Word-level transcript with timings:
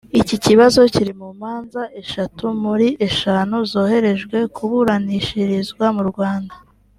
iki 0.21 0.35
kibazo 0.45 0.79
kiri 0.93 1.13
mu 1.21 1.29
manza 1.41 1.81
eshatu 2.01 2.45
muri 2.63 2.87
eshanu 3.07 3.55
zoherejwe 3.71 4.37
kuburanishirizwa 4.55 5.85
mu 5.97 6.03
Rwanda 6.11 6.55